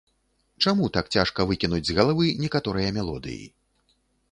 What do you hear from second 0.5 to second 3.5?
Чаму так цяжка выкінуць з галавы некаторыя мелодыі.